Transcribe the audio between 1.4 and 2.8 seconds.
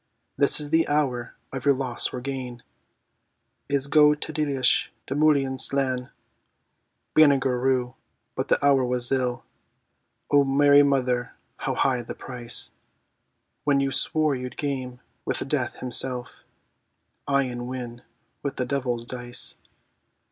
of your loss or gain: